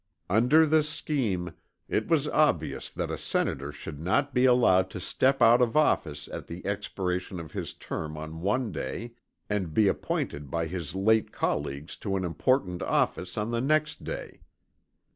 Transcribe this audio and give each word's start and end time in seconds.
Under 0.31 0.65
this 0.65 0.89
scheme 0.89 1.53
it 1.87 2.07
was 2.07 2.27
obvious 2.29 2.89
that 2.89 3.11
a 3.11 3.19
Senator 3.19 3.71
should 3.71 3.99
not 3.99 4.33
be 4.33 4.45
allowed 4.45 4.89
to 4.89 4.99
step 4.99 5.43
out 5.43 5.61
of 5.61 5.77
office 5.77 6.27
at 6.29 6.47
the 6.47 6.65
expiration 6.65 7.39
of 7.39 7.51
his 7.51 7.75
term 7.75 8.17
on 8.17 8.41
one 8.41 8.71
day 8.71 9.13
and 9.47 9.75
be 9.75 9.87
appointed 9.87 10.49
by 10.49 10.65
his 10.65 10.95
late 10.95 11.31
colleagues 11.31 11.95
to 11.97 12.15
an 12.17 12.23
important 12.25 12.81
office 12.81 13.37
on 13.37 13.51
the 13.51 13.61
next 13.61 14.03
day. 14.03 14.41